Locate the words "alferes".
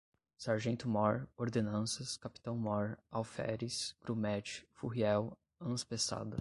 3.11-3.93